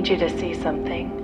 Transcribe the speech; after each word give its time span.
need 0.00 0.06
you 0.06 0.18
to 0.18 0.38
see 0.38 0.54
something. 0.54 1.18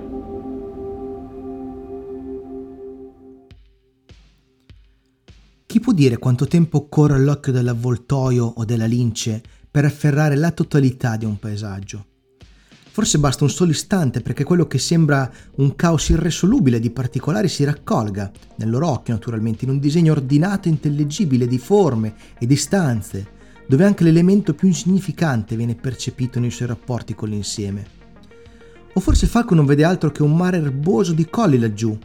Chi 5.65 5.79
può 5.79 5.91
dire 5.91 6.17
quanto 6.17 6.47
tempo 6.47 6.77
occorre 6.77 7.15
all'occhio 7.15 7.51
dell'avvoltoio 7.51 8.45
o 8.45 8.65
della 8.65 8.85
lince 8.85 9.41
per 9.69 9.85
afferrare 9.85 10.35
la 10.35 10.51
totalità 10.51 11.17
di 11.17 11.25
un 11.25 11.37
paesaggio? 11.37 12.05
Forse 12.91 13.19
basta 13.19 13.43
un 13.43 13.51
solo 13.51 13.71
istante 13.71 14.21
perché 14.21 14.43
quello 14.43 14.65
che 14.65 14.79
sembra 14.79 15.31
un 15.55 15.75
caos 15.75 16.09
irresolubile 16.09 16.79
di 16.79 16.89
particolari 16.89 17.47
si 17.47 17.63
raccolga, 17.63 18.31
nel 18.55 18.69
loro 18.69 18.89
occhio 18.89 19.13
naturalmente, 19.13 19.65
in 19.65 19.71
un 19.71 19.79
disegno 19.79 20.13
ordinato 20.13 20.67
e 20.67 20.71
intellegibile 20.71 21.45
di 21.45 21.59
forme 21.59 22.15
e 22.39 22.47
distanze, 22.47 23.35
dove 23.67 23.83
anche 23.83 24.03
l'elemento 24.03 24.55
più 24.55 24.67
insignificante 24.67 25.55
viene 25.55 25.75
percepito 25.75 26.39
nei 26.39 26.49
suoi 26.49 26.69
rapporti 26.69 27.13
con 27.13 27.29
l'insieme. 27.29 27.96
O 28.97 28.99
forse 28.99 29.27
Falco 29.27 29.53
non 29.53 29.67
vede 29.67 29.83
altro 29.83 30.09
che 30.09 30.23
un 30.23 30.35
mare 30.35 30.57
erboso 30.57 31.13
di 31.13 31.29
colli 31.29 31.59
laggiù, 31.59 31.95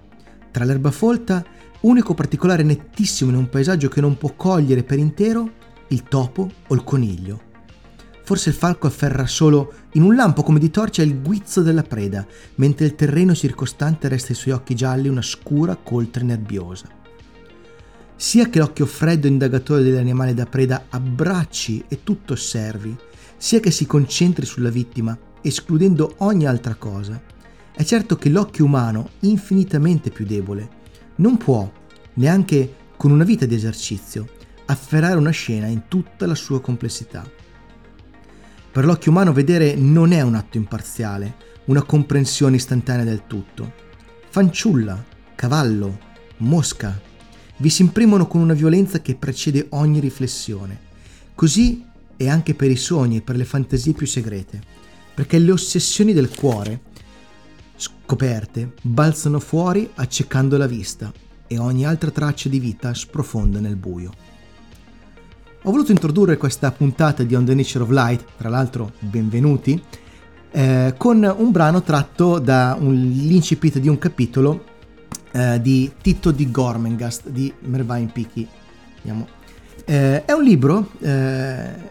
tra 0.50 0.66
l'erba 0.66 0.90
folta, 0.90 1.42
unico 1.80 2.12
particolare 2.12 2.62
nettissimo 2.62 3.30
in 3.30 3.36
un 3.38 3.48
paesaggio 3.48 3.88
che 3.88 4.02
non 4.02 4.18
può 4.18 4.34
cogliere 4.36 4.82
per 4.82 4.98
intero 4.98 5.52
il 5.88 6.02
topo 6.02 6.50
o 6.66 6.74
il 6.74 6.84
coniglio. 6.84 7.40
Forse 8.24 8.50
il 8.50 8.54
falco 8.54 8.88
afferra 8.88 9.26
solo 9.26 9.72
in 9.92 10.02
un 10.02 10.14
lampo 10.14 10.42
come 10.42 10.58
di 10.58 10.68
torcia 10.68 11.00
il 11.00 11.22
guizzo 11.22 11.62
della 11.62 11.82
preda, 11.82 12.26
mentre 12.56 12.84
il 12.84 12.94
terreno 12.94 13.34
circostante 13.34 14.08
resta 14.08 14.28
ai 14.28 14.34
suoi 14.34 14.52
occhi 14.52 14.74
gialli 14.74 15.08
una 15.08 15.22
scura 15.22 15.76
coltre 15.76 16.24
nebbiosa. 16.24 16.88
Sia 18.16 18.50
che 18.50 18.58
l'occhio 18.58 18.84
freddo 18.84 19.26
indagatore 19.26 19.82
dell'animale 19.82 20.34
da 20.34 20.44
preda 20.44 20.84
abbracci 20.90 21.86
e 21.88 22.02
tutto 22.04 22.34
osservi, 22.34 22.94
sia 23.38 23.60
che 23.60 23.70
si 23.70 23.86
concentri 23.86 24.44
sulla 24.44 24.68
vittima, 24.68 25.18
escludendo 25.42 26.14
ogni 26.18 26.46
altra 26.46 26.74
cosa, 26.74 27.20
è 27.74 27.84
certo 27.84 28.16
che 28.16 28.28
l'occhio 28.28 28.64
umano, 28.64 29.10
infinitamente 29.20 30.10
più 30.10 30.24
debole, 30.24 30.80
non 31.16 31.36
può, 31.36 31.70
neanche 32.14 32.74
con 32.96 33.10
una 33.10 33.24
vita 33.24 33.46
di 33.46 33.54
esercizio, 33.54 34.28
afferrare 34.66 35.16
una 35.16 35.30
scena 35.30 35.66
in 35.66 35.82
tutta 35.88 36.26
la 36.26 36.34
sua 36.34 36.60
complessità. 36.60 37.28
Per 38.70 38.84
l'occhio 38.84 39.10
umano 39.10 39.32
vedere 39.32 39.74
non 39.74 40.12
è 40.12 40.20
un 40.22 40.34
atto 40.34 40.56
imparziale, 40.56 41.34
una 41.64 41.82
comprensione 41.82 42.56
istantanea 42.56 43.04
del 43.04 43.26
tutto. 43.26 43.72
Fanciulla, 44.28 45.04
cavallo, 45.34 45.98
mosca, 46.38 46.98
vi 47.58 47.68
si 47.68 47.82
imprimono 47.82 48.26
con 48.26 48.40
una 48.40 48.54
violenza 48.54 49.00
che 49.00 49.14
precede 49.14 49.66
ogni 49.70 50.00
riflessione. 50.00 50.90
Così 51.34 51.84
è 52.16 52.28
anche 52.28 52.54
per 52.54 52.70
i 52.70 52.76
sogni 52.76 53.18
e 53.18 53.22
per 53.22 53.36
le 53.36 53.44
fantasie 53.44 53.92
più 53.92 54.06
segrete, 54.06 54.60
perché 55.14 55.38
le 55.38 55.52
ossessioni 55.52 56.12
del 56.12 56.30
cuore, 56.30 56.80
scoperte, 57.76 58.72
balzano 58.82 59.40
fuori 59.40 59.90
accecando 59.94 60.56
la 60.56 60.66
vista 60.66 61.12
e 61.46 61.58
ogni 61.58 61.84
altra 61.84 62.10
traccia 62.10 62.48
di 62.48 62.58
vita 62.58 62.94
sprofonda 62.94 63.60
nel 63.60 63.76
buio. 63.76 64.12
Ho 65.64 65.70
voluto 65.70 65.92
introdurre 65.92 66.36
questa 66.36 66.72
puntata 66.72 67.22
di 67.22 67.34
On 67.34 67.44
the 67.44 67.54
Nature 67.54 67.84
of 67.84 67.90
Light, 67.90 68.24
tra 68.36 68.48
l'altro 68.48 68.92
benvenuti, 68.98 69.80
eh, 70.50 70.94
con 70.96 71.34
un 71.36 71.50
brano 71.50 71.82
tratto 71.82 72.38
dall'incipit 72.38 73.78
di 73.78 73.88
un 73.88 73.98
capitolo 73.98 74.64
eh, 75.30 75.60
di 75.60 75.92
Tito 76.00 76.30
di 76.30 76.50
Gormengast 76.50 77.28
di 77.28 77.52
Mervyn 77.60 78.10
Picky. 78.10 78.46
Eh, 79.84 80.24
è 80.24 80.32
un 80.32 80.42
libro 80.42 80.90
eh, 81.00 81.90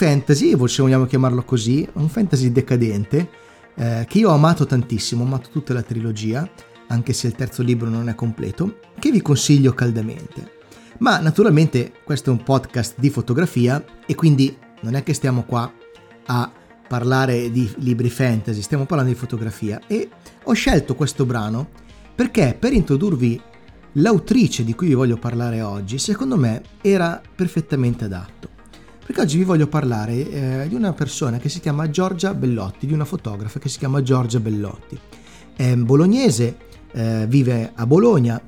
fantasy, 0.00 0.56
se 0.66 0.80
vogliamo 0.80 1.04
chiamarlo 1.04 1.42
così, 1.42 1.86
un 1.92 2.08
fantasy 2.08 2.50
decadente, 2.50 3.28
eh, 3.74 4.06
che 4.08 4.16
io 4.16 4.30
ho 4.30 4.32
amato 4.32 4.64
tantissimo, 4.64 5.22
ho 5.22 5.26
amato 5.26 5.50
tutta 5.50 5.74
la 5.74 5.82
trilogia, 5.82 6.48
anche 6.86 7.12
se 7.12 7.26
il 7.26 7.34
terzo 7.34 7.62
libro 7.62 7.90
non 7.90 8.08
è 8.08 8.14
completo, 8.14 8.78
che 8.98 9.10
vi 9.10 9.20
consiglio 9.20 9.74
caldamente. 9.74 10.52
Ma 11.00 11.18
naturalmente 11.18 11.92
questo 12.02 12.30
è 12.30 12.32
un 12.32 12.42
podcast 12.42 12.94
di 12.98 13.10
fotografia 13.10 13.84
e 14.06 14.14
quindi 14.14 14.56
non 14.80 14.94
è 14.94 15.02
che 15.02 15.12
stiamo 15.12 15.42
qua 15.42 15.70
a 16.24 16.50
parlare 16.88 17.50
di 17.50 17.70
libri 17.80 18.08
fantasy, 18.08 18.62
stiamo 18.62 18.86
parlando 18.86 19.12
di 19.12 19.18
fotografia 19.18 19.82
e 19.86 20.08
ho 20.44 20.52
scelto 20.54 20.94
questo 20.94 21.26
brano 21.26 21.68
perché 22.14 22.56
per 22.58 22.72
introdurvi 22.72 23.38
l'autrice 23.94 24.64
di 24.64 24.74
cui 24.74 24.86
vi 24.86 24.94
voglio 24.94 25.18
parlare 25.18 25.60
oggi, 25.60 25.98
secondo 25.98 26.38
me 26.38 26.62
era 26.80 27.20
perfettamente 27.34 28.04
adatto. 28.06 28.49
Perché 29.10 29.24
oggi 29.24 29.38
vi 29.38 29.44
voglio 29.44 29.66
parlare 29.66 30.12
eh, 30.12 30.68
di 30.68 30.76
una 30.76 30.92
persona 30.92 31.38
che 31.38 31.48
si 31.48 31.58
chiama 31.58 31.90
Giorgia 31.90 32.32
Bellotti, 32.32 32.86
di 32.86 32.92
una 32.92 33.04
fotografa 33.04 33.58
che 33.58 33.68
si 33.68 33.78
chiama 33.78 34.02
Giorgia 34.02 34.38
Bellotti. 34.38 34.96
È 35.56 35.74
bolognese, 35.74 36.56
eh, 36.92 37.26
vive 37.26 37.72
a 37.74 37.86
Bologna, 37.86 38.40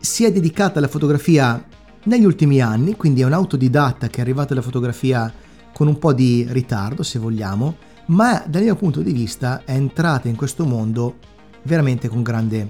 si 0.00 0.24
è 0.24 0.32
dedicata 0.32 0.78
alla 0.78 0.88
fotografia 0.88 1.62
negli 2.04 2.24
ultimi 2.24 2.62
anni, 2.62 2.96
quindi 2.96 3.20
è 3.20 3.26
un 3.26 3.34
autodidatta 3.34 4.06
che 4.08 4.16
è 4.16 4.20
arrivato 4.22 4.54
alla 4.54 4.62
fotografia 4.62 5.30
con 5.74 5.88
un 5.88 5.98
po' 5.98 6.14
di 6.14 6.46
ritardo, 6.48 7.02
se 7.02 7.18
vogliamo, 7.18 7.76
ma 8.06 8.42
dal 8.48 8.62
mio 8.62 8.76
punto 8.76 9.02
di 9.02 9.12
vista 9.12 9.62
è 9.66 9.72
entrata 9.72 10.26
in 10.26 10.36
questo 10.36 10.64
mondo 10.64 11.16
veramente 11.64 12.08
con 12.08 12.22
grande 12.22 12.66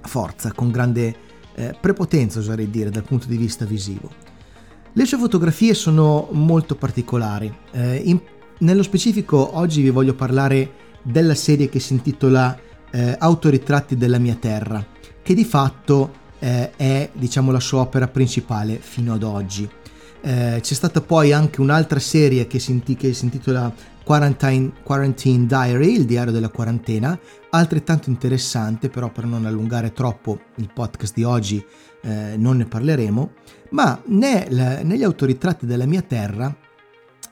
forza, 0.00 0.52
con 0.54 0.70
grande 0.70 1.16
eh, 1.54 1.76
prepotenza, 1.78 2.38
oserei 2.38 2.70
dire, 2.70 2.88
dal 2.88 3.04
punto 3.04 3.26
di 3.26 3.36
vista 3.36 3.66
visivo. 3.66 4.25
Le 4.98 5.04
sue 5.04 5.18
fotografie 5.18 5.74
sono 5.74 6.26
molto 6.30 6.74
particolari. 6.74 7.54
Eh, 7.72 7.96
in, 7.96 8.18
nello 8.60 8.82
specifico 8.82 9.58
oggi 9.58 9.82
vi 9.82 9.90
voglio 9.90 10.14
parlare 10.14 10.72
della 11.02 11.34
serie 11.34 11.68
che 11.68 11.80
si 11.80 11.92
intitola 11.92 12.58
eh, 12.90 13.14
Autoritratti 13.18 13.98
della 13.98 14.16
mia 14.16 14.36
terra, 14.36 14.82
che 15.22 15.34
di 15.34 15.44
fatto 15.44 16.12
eh, 16.38 16.70
è 16.76 17.10
diciamo 17.12 17.52
la 17.52 17.60
sua 17.60 17.80
opera 17.80 18.08
principale 18.08 18.78
fino 18.80 19.12
ad 19.12 19.22
oggi. 19.22 19.68
Eh, 20.20 20.58
c'è 20.60 20.74
stata 20.74 21.00
poi 21.00 21.32
anche 21.32 21.60
un'altra 21.60 21.98
serie 21.98 22.46
che 22.46 22.58
si, 22.58 22.82
che 22.96 23.12
si 23.12 23.24
intitola 23.24 23.72
Quarantine, 24.04 24.72
Quarantine, 24.82 25.46
Diary, 25.46 25.94
il 25.94 26.04
diario 26.04 26.32
della 26.32 26.48
quarantena, 26.48 27.18
altrettanto 27.50 28.08
interessante, 28.08 28.88
però 28.88 29.10
per 29.10 29.24
non 29.24 29.46
allungare 29.46 29.92
troppo 29.92 30.40
il 30.56 30.70
podcast 30.72 31.14
di 31.14 31.24
oggi 31.24 31.64
eh, 32.02 32.36
non 32.36 32.58
ne 32.58 32.66
parleremo, 32.66 33.32
ma 33.70 34.00
nel, 34.06 34.82
negli 34.84 35.02
autoritratti 35.02 35.66
della 35.66 35.86
mia 35.86 36.02
terra 36.02 36.54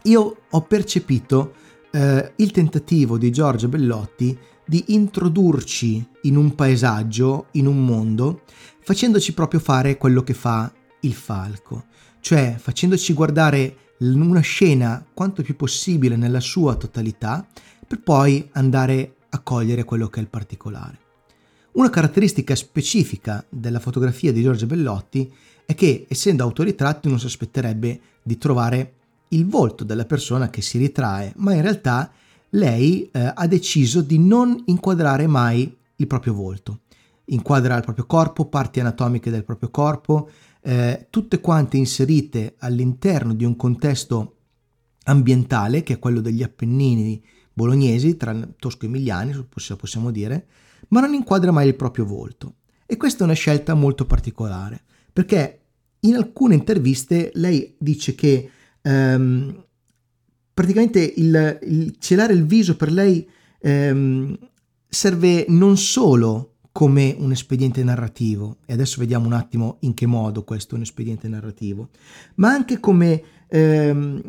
io 0.03 0.37
ho 0.51 0.63
percepito 0.63 1.55
eh, 1.93 2.33
il 2.37 2.51
tentativo 2.51 3.19
di 3.19 3.31
Giorgio 3.31 3.69
Bellotti 3.69 4.37
di 4.67 4.85
introdurci 4.89 6.05
in 6.23 6.37
un 6.37 6.55
paesaggio, 6.55 7.47
in 7.53 7.67
un 7.67 7.85
mondo, 7.85 8.43
facendoci 8.81 9.33
proprio 9.33 9.61
fare 9.61 9.97
quello 9.97 10.23
che 10.23 10.35
fa 10.35 10.73
il 11.01 11.15
falco, 11.15 11.85
cioè 12.25 12.57
facendoci 12.59 13.13
guardare 13.13 13.77
una 13.99 14.41
scena 14.41 15.05
quanto 15.13 15.43
più 15.43 15.57
possibile 15.57 16.17
nella 16.17 16.41
sua 16.41 16.75
totalità 16.75 17.47
per 17.87 18.01
poi 18.01 18.49
andare 18.53 19.17
a 19.29 19.41
cogliere 19.41 19.85
quello 19.85 20.09
che 20.09 20.21
è 20.21 20.23
il 20.23 20.31
particolare. 20.31 20.99
Una 21.73 21.91
caratteristica 21.91 22.55
specifica 22.55 23.45
della 23.51 23.79
fotografia 23.79 24.33
di 24.33 24.41
Giorgio 24.41 24.65
Bellotti 24.65 25.31
è 25.67 25.75
che, 25.75 26.07
essendo 26.09 26.45
autoritratto, 26.45 27.11
non 27.11 27.21
si 27.21 27.27
aspetterebbe 27.27 28.01
di 28.23 28.39
trovare 28.39 28.95
il 29.29 29.47
volto 29.47 29.85
della 29.85 30.07
persona 30.07 30.49
che 30.49 30.63
si 30.63 30.79
ritrae, 30.79 31.35
ma 31.37 31.53
in 31.53 31.61
realtà 31.61 32.11
lei 32.51 33.07
eh, 33.13 33.33
ha 33.35 33.47
deciso 33.47 34.01
di 34.01 34.19
non 34.19 34.63
inquadrare 34.65 35.27
mai 35.27 35.77
il 35.97 36.07
proprio 36.07 36.33
volto 36.33 36.79
inquadra 37.27 37.77
il 37.77 37.83
proprio 37.83 38.07
corpo, 38.07 38.47
parti 38.47 38.81
anatomiche 38.81 39.31
del 39.31 39.45
proprio 39.45 39.71
corpo, 39.71 40.29
eh, 40.67 41.09
tutte 41.11 41.41
quante 41.41 41.77
inserite 41.77 42.55
all'interno 42.59 43.35
di 43.35 43.45
un 43.45 43.55
contesto 43.55 44.37
ambientale 45.05 45.83
che 45.83 45.95
è 45.95 45.99
quello 45.99 46.23
degli 46.23 46.43
Appennini 46.43 47.23
bolognesi, 47.53 48.17
tra 48.17 48.35
tosco-emiliani, 48.59 49.47
possiamo 49.49 50.11
dire, 50.11 50.47
ma 50.89 51.01
non 51.01 51.13
inquadra 51.13 51.53
mai 51.53 51.69
il 51.69 51.77
proprio 51.77 52.07
volto. 52.07 52.55
E 52.87 52.97
questa 52.97 53.21
è 53.21 53.25
una 53.25 53.35
scelta 53.35 53.75
molto 53.75 54.07
particolare, 54.07 54.83
perché 55.13 55.61
in 56.01 56.17
alcune 56.17 56.55
interviste 56.55 57.31
lei 57.35 57.77
dice 57.79 58.15
che 58.15 58.51
ehm, 58.81 59.65
praticamente 60.53 61.13
il, 61.17 61.59
il, 61.63 61.97
celare 61.99 62.33
il 62.33 62.47
viso 62.47 62.77
per 62.77 62.91
lei 62.91 63.29
ehm, 63.61 64.39
serve 64.89 65.45
non 65.49 65.77
solo 65.77 66.54
come 66.75 67.15
un 67.17 67.31
espediente 67.31 67.85
narrativo, 67.85 68.57
e 68.67 68.73
adesso 68.73 68.99
vediamo 68.99 69.27
un 69.27 69.33
attimo 69.33 69.77
in 69.83 69.95
che 69.95 70.07
modo 70.07 70.43
questo 70.43 70.75
è 70.75 70.79
un 70.79 70.83
espediente 70.83 71.29
narrativo, 71.29 71.91
ma 72.35 72.49
anche 72.49 72.81
come, 72.81 73.23
ehm, 73.47 74.21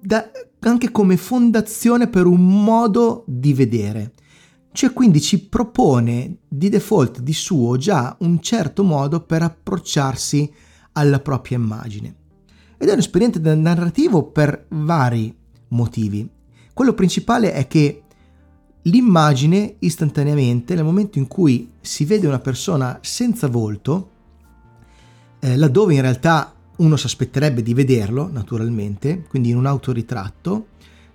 da, 0.00 0.30
anche 0.60 0.90
come 0.90 1.18
fondazione 1.18 2.08
per 2.08 2.24
un 2.24 2.64
modo 2.64 3.22
di 3.26 3.52
vedere. 3.52 4.14
Cioè 4.72 4.94
quindi 4.94 5.20
ci 5.20 5.46
propone 5.46 6.38
di 6.48 6.70
default 6.70 7.20
di 7.20 7.34
suo 7.34 7.76
già 7.76 8.16
un 8.20 8.40
certo 8.40 8.82
modo 8.82 9.26
per 9.26 9.42
approcciarsi 9.42 10.50
alla 10.92 11.20
propria 11.20 11.58
immagine. 11.58 12.16
ed 12.78 12.88
è 12.88 12.92
un 12.92 12.98
espediente 12.98 13.38
narrativo 13.54 14.30
per 14.30 14.68
vari 14.70 15.36
motivi. 15.68 16.26
Quello 16.72 16.94
principale 16.94 17.52
è 17.52 17.66
che 17.66 18.04
l'immagine 18.86 19.76
istantaneamente, 19.80 20.74
nel 20.74 20.84
momento 20.84 21.18
in 21.18 21.26
cui 21.26 21.70
si 21.80 22.04
vede 22.04 22.26
una 22.26 22.38
persona 22.38 22.98
senza 23.02 23.48
volto, 23.48 24.10
eh, 25.40 25.56
laddove 25.56 25.94
in 25.94 26.00
realtà 26.00 26.52
uno 26.76 26.96
si 26.96 27.06
aspetterebbe 27.06 27.62
di 27.62 27.74
vederlo, 27.74 28.28
naturalmente, 28.30 29.24
quindi 29.28 29.50
in 29.50 29.56
un 29.56 29.66
autoritratto, 29.66 30.66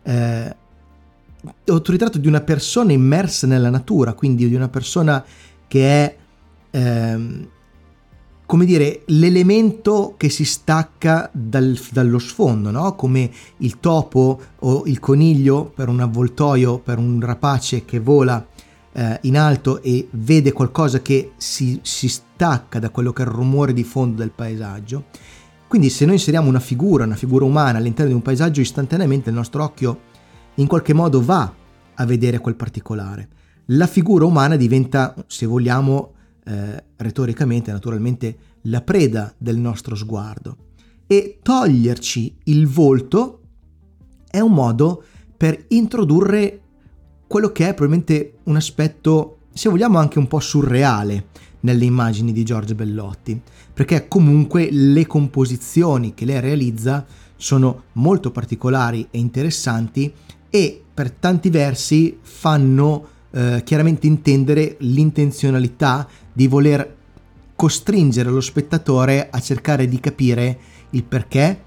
eh, 0.03 0.55
autoritratto 1.65 2.17
di 2.17 2.27
una 2.27 2.41
persona 2.41 2.91
immersa 2.91 3.47
nella 3.47 3.69
natura, 3.69 4.13
quindi 4.13 4.47
di 4.47 4.55
una 4.55 4.69
persona 4.69 5.23
che 5.67 6.03
è, 6.03 6.17
ehm, 6.71 7.47
come 8.51 8.65
dire, 8.65 9.03
l'elemento 9.05 10.15
che 10.17 10.27
si 10.27 10.43
stacca 10.43 11.29
dal, 11.31 11.79
dallo 11.89 12.19
sfondo, 12.19 12.69
no? 12.69 12.95
come 12.95 13.31
il 13.59 13.79
topo 13.79 14.41
o 14.59 14.83
il 14.87 14.99
coniglio 14.99 15.71
per 15.73 15.87
un 15.87 16.01
avvoltoio, 16.01 16.79
per 16.79 16.97
un 16.97 17.21
rapace 17.21 17.85
che 17.85 18.01
vola 18.01 18.45
eh, 18.91 19.19
in 19.21 19.37
alto 19.37 19.81
e 19.81 20.05
vede 20.11 20.51
qualcosa 20.51 21.01
che 21.01 21.31
si, 21.37 21.79
si 21.81 22.09
stacca 22.09 22.77
da 22.79 22.89
quello 22.89 23.13
che 23.13 23.23
è 23.23 23.25
il 23.25 23.31
rumore 23.31 23.71
di 23.71 23.85
fondo 23.85 24.17
del 24.17 24.31
paesaggio. 24.31 25.05
Quindi 25.65 25.89
se 25.89 26.03
noi 26.03 26.15
inseriamo 26.15 26.49
una 26.49 26.59
figura, 26.59 27.05
una 27.05 27.15
figura 27.15 27.45
umana 27.45 27.77
all'interno 27.77 28.09
di 28.09 28.17
un 28.17 28.21
paesaggio, 28.21 28.59
istantaneamente 28.59 29.29
il 29.29 29.35
nostro 29.35 29.63
occhio 29.63 29.97
in 30.55 30.67
qualche 30.67 30.91
modo 30.91 31.23
va 31.23 31.53
a 31.93 32.05
vedere 32.05 32.39
quel 32.39 32.55
particolare. 32.55 33.29
La 33.67 33.87
figura 33.87 34.25
umana 34.25 34.57
diventa, 34.57 35.15
se 35.27 35.45
vogliamo, 35.45 36.10
eh, 36.43 36.83
retoricamente, 36.97 37.71
naturalmente, 37.71 38.37
la 38.63 38.81
preda 38.81 39.33
del 39.37 39.57
nostro 39.57 39.95
sguardo. 39.95 40.57
E 41.07 41.39
toglierci 41.41 42.37
il 42.45 42.67
volto 42.67 43.41
è 44.29 44.39
un 44.39 44.53
modo 44.53 45.03
per 45.35 45.65
introdurre 45.69 46.59
quello 47.27 47.51
che 47.51 47.69
è 47.69 47.73
probabilmente 47.73 48.39
un 48.43 48.55
aspetto, 48.55 49.39
se 49.53 49.69
vogliamo, 49.69 49.97
anche 49.97 50.19
un 50.19 50.27
po' 50.27 50.39
surreale 50.39 51.27
nelle 51.61 51.85
immagini 51.85 52.31
di 52.31 52.43
Giorgio 52.43 52.75
Bellotti, 52.75 53.39
perché 53.73 54.07
comunque 54.07 54.69
le 54.71 55.05
composizioni 55.07 56.13
che 56.13 56.25
lei 56.25 56.39
realizza 56.39 57.05
sono 57.35 57.83
molto 57.93 58.31
particolari 58.31 59.07
e 59.09 59.17
interessanti 59.17 60.11
e 60.49 60.83
per 60.93 61.11
tanti 61.11 61.49
versi 61.49 62.19
fanno 62.21 63.07
eh, 63.31 63.61
chiaramente 63.63 64.07
intendere 64.07 64.75
l'intenzionalità 64.79 66.07
di 66.31 66.47
voler 66.47 66.97
costringere 67.55 68.29
lo 68.29 68.41
spettatore 68.41 69.29
a 69.29 69.39
cercare 69.39 69.87
di 69.87 69.99
capire 69.99 70.57
il 70.91 71.03
perché 71.03 71.61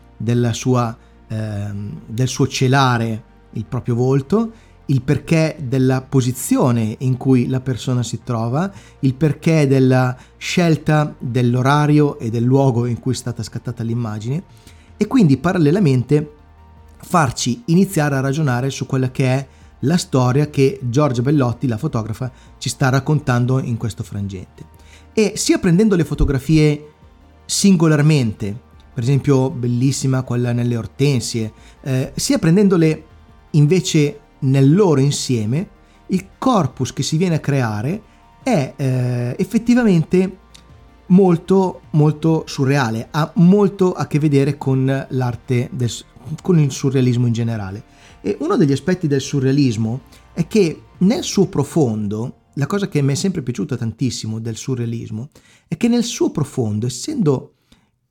sua, 0.52 0.96
eh, 1.28 1.70
del 2.06 2.28
suo 2.28 2.48
celare 2.48 3.22
il 3.52 3.64
proprio 3.64 3.94
volto, 3.94 4.52
il 4.86 5.02
perché 5.02 5.56
della 5.60 6.02
posizione 6.02 6.96
in 6.98 7.16
cui 7.16 7.46
la 7.46 7.60
persona 7.60 8.02
si 8.02 8.20
trova, 8.22 8.70
il 9.00 9.14
perché 9.14 9.66
della 9.66 10.16
scelta 10.36 11.14
dell'orario 11.18 12.18
e 12.18 12.28
del 12.28 12.42
luogo 12.42 12.86
in 12.86 12.98
cui 12.98 13.12
è 13.12 13.16
stata 13.16 13.42
scattata 13.42 13.82
l'immagine 13.82 14.42
e 14.96 15.06
quindi 15.06 15.36
parallelamente 15.36 16.32
farci 16.98 17.62
iniziare 17.66 18.16
a 18.16 18.20
ragionare 18.20 18.70
su 18.70 18.86
quella 18.86 19.10
che 19.10 19.26
è 19.26 19.46
la 19.80 19.96
storia 19.96 20.48
che 20.48 20.78
Giorgia 20.82 21.22
Bellotti, 21.22 21.66
la 21.66 21.76
fotografa, 21.76 22.30
ci 22.58 22.68
sta 22.68 22.88
raccontando 22.88 23.60
in 23.60 23.76
questo 23.76 24.02
frangente. 24.02 24.64
E 25.12 25.34
sia 25.36 25.58
prendendo 25.58 25.96
le 25.96 26.04
fotografie 26.04 26.92
singolarmente, 27.44 28.58
per 28.92 29.02
esempio 29.02 29.50
bellissima 29.50 30.22
quella 30.22 30.52
nelle 30.52 30.76
ortensie, 30.76 31.52
eh, 31.82 32.12
sia 32.14 32.38
prendendole 32.38 33.04
invece 33.50 34.20
nel 34.40 34.74
loro 34.74 35.00
insieme, 35.00 35.68
il 36.08 36.26
corpus 36.38 36.92
che 36.92 37.02
si 37.02 37.16
viene 37.16 37.36
a 37.36 37.40
creare 37.40 38.02
è 38.42 38.74
eh, 38.76 39.34
effettivamente 39.38 40.38
molto 41.06 41.82
molto 41.90 42.44
surreale, 42.46 43.08
ha 43.10 43.30
molto 43.36 43.92
a 43.92 44.06
che 44.06 44.18
vedere 44.18 44.56
con 44.56 45.06
l'arte 45.10 45.68
del, 45.72 45.90
con 46.42 46.58
il 46.58 46.70
surrealismo 46.70 47.26
in 47.26 47.32
generale. 47.32 47.84
E 48.20 48.36
uno 48.40 48.56
degli 48.56 48.72
aspetti 48.72 49.06
del 49.06 49.20
surrealismo 49.20 50.02
è 50.32 50.46
che 50.46 50.82
nel 50.98 51.22
suo 51.22 51.46
profondo, 51.46 52.42
la 52.54 52.66
cosa 52.66 52.88
che 52.88 53.02
mi 53.02 53.12
è 53.12 53.16
sempre 53.16 53.42
piaciuta 53.42 53.76
tantissimo 53.76 54.38
del 54.38 54.56
surrealismo, 54.56 55.28
è 55.68 55.76
che 55.76 55.88
nel 55.88 56.04
suo 56.04 56.30
profondo, 56.30 56.86
essendo 56.86 57.54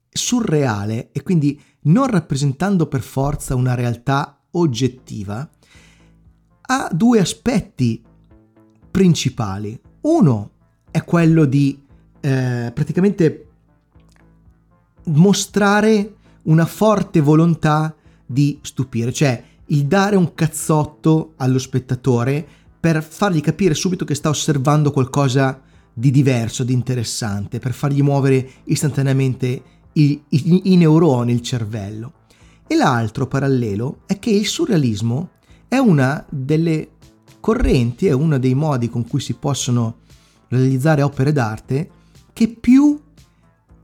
surreale 0.10 1.10
e 1.12 1.24
quindi 1.24 1.60
non 1.84 2.08
rappresentando 2.08 2.88
per 2.88 3.02
forza 3.02 3.56
una 3.56 3.74
realtà 3.74 4.40
oggettiva, 4.52 5.50
ha 6.62 6.90
due 6.94 7.20
aspetti 7.20 8.02
principali. 8.92 9.80
Uno 10.02 10.52
è 10.92 11.04
quello 11.04 11.46
di 11.46 11.83
eh, 12.26 12.72
praticamente 12.74 13.48
mostrare 15.08 16.16
una 16.44 16.66
forte 16.66 17.20
volontà 17.20 17.94
di 18.26 18.60
stupire, 18.62 19.12
cioè 19.12 19.44
il 19.68 19.86
dare 19.86 20.16
un 20.16 20.34
cazzotto 20.34 21.34
allo 21.38 21.60
spettatore 21.60 22.46
per 22.80 23.04
fargli 23.04 23.42
capire 23.42 23.74
subito 23.74 24.06
che 24.06 24.16
sta 24.16 24.30
osservando 24.30 24.92
qualcosa 24.92 25.62
di 25.94 26.12
diverso, 26.12 26.64
di 26.64 26.72
interessante, 26.72 27.60
per 27.60 27.74
fargli 27.74 28.02
muovere 28.02 28.50
istantaneamente 28.66 29.62
i, 29.94 30.22
i, 30.30 30.72
i 30.72 30.78
neuroni, 30.78 31.34
il 31.34 31.42
cervello. 31.42 32.14
E 32.66 32.76
l'altro 32.76 33.28
parallelo 33.28 34.00
è 34.06 34.18
che 34.18 34.30
il 34.30 34.48
surrealismo 34.48 35.32
è 35.68 35.78
una 35.78 36.26
delle 36.30 36.92
correnti, 37.42 38.08
è 38.08 38.14
uno 38.14 38.40
dei 38.40 38.54
modi 38.54 38.90
con 38.90 39.06
cui 39.06 39.20
si 39.20 39.34
possono 39.34 39.98
realizzare 40.48 41.02
opere 41.02 41.34
d'arte 41.34 41.90
che 42.34 42.48
più 42.50 43.00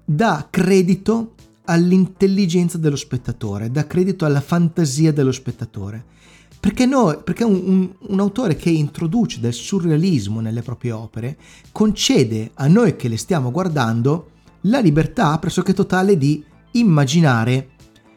dà 0.03 0.47
credito 0.49 1.35
all'intelligenza 1.65 2.77
dello 2.77 2.95
spettatore, 2.95 3.71
dà 3.71 3.85
credito 3.85 4.25
alla 4.25 4.41
fantasia 4.41 5.13
dello 5.13 5.31
spettatore. 5.31 6.18
Perché, 6.59 6.85
noi, 6.85 7.18
perché 7.23 7.45
un, 7.45 7.61
un, 7.63 7.89
un, 7.99 8.19
autore 8.19 8.56
che 8.57 8.69
introduce 8.69 9.39
del 9.39 9.53
surrealismo 9.53 10.41
nelle 10.41 10.61
proprie 10.61 10.91
opere 10.91 11.37
concede 11.71 12.51
a 12.56 12.68
noi 12.68 12.97
che 12.97 13.07
le 13.07 13.15
stiamo 13.15 13.49
guardando 13.49 14.31
la 14.63 14.79
libertà 14.79 15.39
pressoché 15.39 15.73
totale 15.73 16.18
di 16.18 16.44
immaginare 16.71 17.69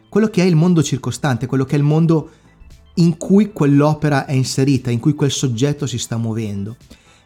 quello 0.09 0.27
che 0.27 0.43
è 0.43 0.47
il 0.47 0.57
mondo 0.57 0.83
circostante, 0.83 1.47
quello 1.47 1.65
che 1.65 1.77
è 1.77 1.79
il 1.79 1.85
mondo 1.85 2.31
in 2.95 3.17
cui 3.17 3.53
quell'opera 3.53 4.27
è 4.27 4.33
inserita, 4.33 4.91
in 4.91 4.99
cui 4.99 5.15
quel 5.15 5.31
soggetto 5.31 5.87
si 5.87 5.99
sta 5.99 6.17
muovendo. 6.17 6.77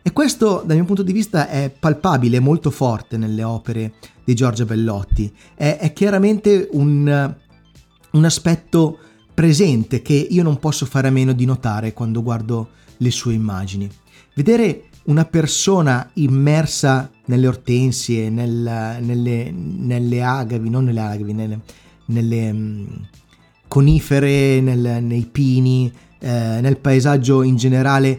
E 0.07 0.13
questo 0.13 0.63
dal 0.65 0.77
mio 0.77 0.85
punto 0.85 1.03
di 1.03 1.13
vista 1.13 1.49
è 1.49 1.69
palpabile, 1.69 2.39
molto 2.39 2.71
forte 2.71 3.17
nelle 3.17 3.43
opere 3.43 3.95
di 4.23 4.37
Giorgio 4.37 4.65
Bellotti. 4.65 5.35
È, 5.53 5.79
è 5.81 5.93
chiaramente 5.93 6.69
un, 6.75 7.35
un 8.13 8.25
aspetto 8.25 9.01
presente 9.35 10.03
che 10.03 10.15
io 10.15 10.45
non 10.45 10.61
posso 10.61 10.87
fare 10.87 11.09
a 11.09 11.11
meno 11.11 11.33
di 11.33 11.45
notare 11.45 11.93
quando 11.93 12.23
guardo 12.23 12.69
le 12.99 13.11
sue 13.11 13.35
immagini. 13.35 13.91
Vedere 14.37 14.91
una 15.07 15.25
persona 15.25 16.09
immersa 16.13 17.11
nelle 17.25 17.49
ortensie, 17.49 18.31
nel, 18.31 19.01
nelle, 19.01 19.51
nelle, 19.51 20.23
agavi, 20.23 20.71
non 20.71 20.85
nelle 20.85 21.01
agavi, 21.01 21.33
nelle, 21.33 21.61
nelle 22.05 22.51
um, 22.51 23.09
conifere, 23.67 24.61
nel, 24.61 25.03
nei 25.03 25.27
pini, 25.27 25.93
eh, 26.21 26.61
nel 26.61 26.79
paesaggio 26.79 27.43
in 27.43 27.57
generale, 27.57 28.19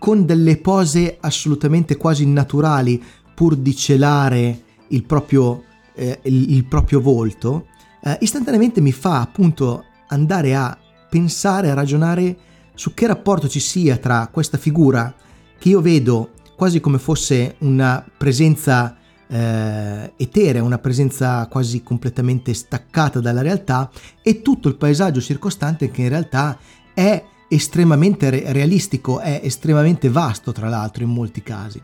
con 0.00 0.24
delle 0.24 0.56
pose 0.56 1.18
assolutamente 1.20 1.98
quasi 1.98 2.26
naturali 2.26 3.00
pur 3.34 3.54
di 3.54 3.76
celare 3.76 4.62
il 4.88 5.04
proprio, 5.04 5.62
eh, 5.94 6.20
il, 6.22 6.54
il 6.54 6.64
proprio 6.64 7.02
volto, 7.02 7.66
eh, 8.02 8.16
istantaneamente 8.22 8.80
mi 8.80 8.92
fa 8.92 9.20
appunto 9.20 9.84
andare 10.08 10.56
a 10.56 10.76
pensare, 11.10 11.70
a 11.70 11.74
ragionare 11.74 12.34
su 12.74 12.94
che 12.94 13.06
rapporto 13.06 13.46
ci 13.46 13.60
sia 13.60 13.98
tra 13.98 14.30
questa 14.32 14.56
figura 14.56 15.14
che 15.58 15.68
io 15.68 15.82
vedo 15.82 16.30
quasi 16.56 16.80
come 16.80 16.98
fosse 16.98 17.56
una 17.58 18.02
presenza 18.16 18.96
eh, 19.26 20.12
eterea, 20.16 20.62
una 20.62 20.78
presenza 20.78 21.46
quasi 21.48 21.82
completamente 21.82 22.54
staccata 22.54 23.20
dalla 23.20 23.42
realtà 23.42 23.90
e 24.22 24.40
tutto 24.40 24.68
il 24.68 24.76
paesaggio 24.76 25.20
circostante 25.20 25.90
che 25.90 26.00
in 26.00 26.08
realtà 26.08 26.58
è 26.94 27.22
estremamente 27.52 28.30
re- 28.30 28.52
realistico, 28.52 29.18
è 29.18 29.40
estremamente 29.42 30.08
vasto 30.08 30.52
tra 30.52 30.68
l'altro 30.68 31.02
in 31.02 31.10
molti 31.10 31.42
casi. 31.42 31.82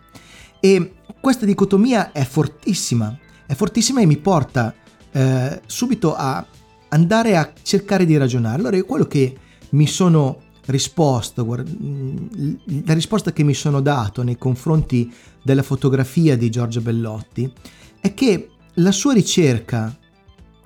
E 0.61 0.95
questa 1.21 1.45
dicotomia 1.45 2.13
è 2.13 2.25
fortissima, 2.25 3.19
è 3.45 3.55
fortissima 3.55 4.01
e 4.01 4.07
mi 4.07 4.17
porta 4.17 4.73
eh, 5.11 5.61
subito 5.67 6.15
a 6.15 6.47
andare 6.89 7.37
a 7.37 7.53
cercare 7.63 8.07
di 8.07 8.17
ragionare. 8.17 8.61
Allora, 8.61 8.83
quello 8.85 9.07
che 9.07 9.37
mi 9.71 9.89
sono 9.89 10.43
risposto, 10.67 11.45
la 11.45 12.95
risposta 12.95 13.33
che 13.33 13.43
mi 13.43 13.55
sono 13.55 13.81
dato 13.81 14.23
nei 14.23 14.39
confronti 14.39 15.13
della 15.43 15.63
fotografia 15.63 16.37
di 16.37 16.49
Giorgio 16.49 16.81
Bellotti 16.81 17.53
è 18.01 18.15
che 18.15 18.51
la 18.75 18.93
sua 18.93 19.13
ricerca 19.13 19.97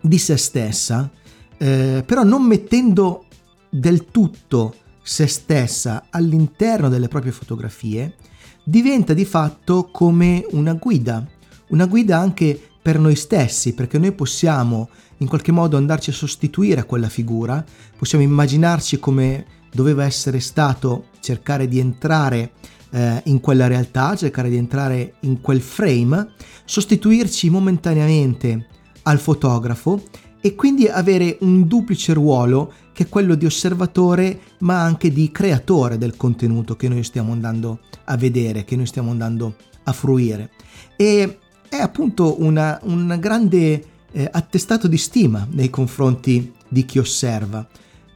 di 0.00 0.19
se 0.19 0.37
stessa, 0.37 1.11
eh, 1.57 2.02
però 2.04 2.23
non 2.23 2.42
mettendo 2.42 3.25
del 3.71 4.07
tutto 4.07 4.75
se 5.02 5.26
stessa 5.26 6.07
all'interno 6.11 6.88
delle 6.88 7.09
proprie 7.09 7.33
fotografie, 7.33 8.16
diventa 8.64 9.14
di 9.14 9.25
fatto 9.25 9.88
come 9.90 10.47
una 10.50 10.75
guida, 10.75 11.26
una 11.69 11.87
guida 11.87 12.19
anche 12.19 12.61
per 12.83 12.99
noi 12.99 13.16
stessi, 13.16 13.75
perché 13.75 13.99
noi 13.99 14.12
possiamo 14.12 14.88
in 15.19 15.28
qualche 15.28 15.52
modo 15.52 15.76
andarci 15.76 16.11
a 16.11 16.14
sostituire 16.14 16.80
a 16.80 16.85
quella 16.85 17.09
figura, 17.09 17.64
possiamo 17.97 18.25
immaginarci 18.25 18.99
come 18.99 19.45
doveva 19.73 20.04
essere 20.04 20.40
stato 20.40 21.07
cercare 21.21 21.69
di 21.69 21.78
entrare 21.78 22.52
eh, 22.90 23.21
in 23.25 23.40
quella 23.40 23.66
realtà, 23.66 24.16
cercare 24.16 24.49
di 24.49 24.57
entrare 24.57 25.14
in 25.21 25.40
quel 25.40 25.61
frame, 25.61 26.33
sostituirci 26.64 27.50
momentaneamente 27.50 28.66
al 29.02 29.19
fotografo 29.19 30.02
e 30.40 30.54
quindi 30.54 30.87
avere 30.87 31.37
un 31.40 31.66
duplice 31.66 32.12
ruolo 32.12 32.73
che 32.92 33.04
è 33.04 33.09
quello 33.09 33.35
di 33.35 33.47
osservatore 33.47 34.40
ma 34.59 34.82
anche 34.82 35.11
di 35.12 35.30
creatore 35.30 35.99
del 35.99 36.16
contenuto 36.16 36.76
che 36.76 36.88
noi 36.88 37.04
stiamo 37.04 37.32
andando 37.32 37.80
a 38.04 38.16
vedere, 38.16 38.64
che 38.64 38.76
noi 38.76 38.87
stiamo 38.87 39.11
andando 39.11 39.56
a 39.85 39.92
fruire. 39.92 40.50
E 40.97 41.38
è 41.68 41.76
appunto 41.76 42.42
una, 42.42 42.78
un 42.85 43.16
grande 43.20 43.85
eh, 44.12 44.28
attestato 44.30 44.88
di 44.88 44.99
stima 44.99 45.47
nei 45.50 45.70
confronti 45.70 46.52
di 46.68 46.85
chi 46.85 46.99
osserva, 46.99 47.66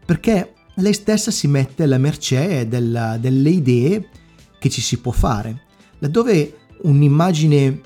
perché 0.05 0.53
lei 0.77 0.93
stessa 0.93 1.31
si 1.31 1.47
mette 1.47 1.85
alla 1.85 1.99
mercé 1.99 2.67
della, 2.67 3.17
delle 3.17 3.51
idee 3.51 4.09
che 4.59 4.69
ci 4.71 4.81
si 4.81 4.99
può 4.99 5.13
fare, 5.13 5.63
laddove 5.99 6.59
un'immagine 6.83 7.81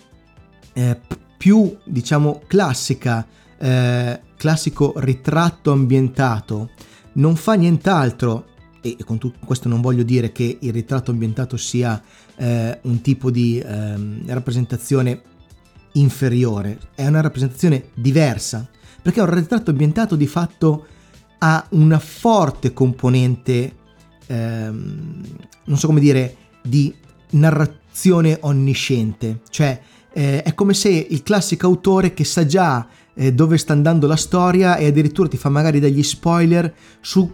eh, 0.73 1.00
più, 1.37 1.76
diciamo, 1.85 2.42
classica, 2.47 3.26
eh, 3.58 4.20
classico 4.36 4.94
ritratto 4.96 5.72
ambientato, 5.72 6.70
non 7.14 7.36
fa 7.36 7.54
nient'altro, 7.54 8.46
e 8.80 8.96
con 9.04 9.18
tutto 9.18 9.44
questo 9.44 9.68
non 9.68 9.80
voglio 9.80 10.02
dire 10.02 10.32
che 10.32 10.58
il 10.60 10.72
ritratto 10.72 11.10
ambientato 11.10 11.56
sia 11.56 12.00
eh, 12.36 12.78
un 12.82 13.00
tipo 13.00 13.30
di 13.30 13.58
ehm, 13.58 14.26
rappresentazione 14.26 15.22
inferiore, 15.92 16.78
è 16.94 17.06
una 17.06 17.20
rappresentazione 17.20 17.90
diversa, 17.94 18.68
perché 19.02 19.20
un 19.20 19.32
ritratto 19.32 19.70
ambientato 19.70 20.16
di 20.16 20.26
fatto 20.26 20.86
ha 21.38 21.66
una 21.70 21.98
forte 21.98 22.72
componente, 22.72 23.74
ehm, 24.26 25.22
non 25.64 25.78
so 25.78 25.86
come 25.86 26.00
dire, 26.00 26.36
di 26.62 26.94
narrazione 27.30 28.38
onnisciente, 28.40 29.40
cioè 29.50 29.80
eh, 30.12 30.42
è 30.42 30.54
come 30.54 30.74
se 30.74 30.88
il 30.88 31.22
classico 31.22 31.66
autore 31.66 32.14
che 32.14 32.24
sa 32.24 32.46
già 32.46 32.86
eh, 33.18 33.34
dove 33.34 33.58
sta 33.58 33.72
andando 33.72 34.06
la 34.06 34.16
storia 34.16 34.76
e 34.76 34.87
addirittura 34.87 35.28
ti 35.28 35.37
fa 35.37 35.48
magari 35.48 35.80
degli 35.80 36.04
spoiler 36.04 36.72
su, 37.00 37.28